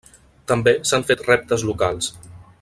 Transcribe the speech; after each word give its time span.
També 0.51 0.73
s'han 0.91 1.05
fet 1.11 1.23
reptes 1.29 1.67
locals. 1.71 2.11